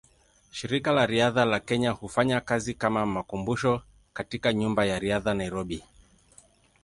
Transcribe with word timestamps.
Shirika 0.59 0.91
la 0.97 1.05
Riadha 1.11 1.45
la 1.45 1.59
Kenya 1.59 1.91
hufanya 1.91 2.41
kazi 2.41 2.73
kama 2.73 3.05
makumbusho 3.05 3.81
katika 4.13 4.53
Nyumba 4.53 4.85
ya 4.85 4.99
Riadha, 4.99 5.33
Nairobi. 5.33 5.83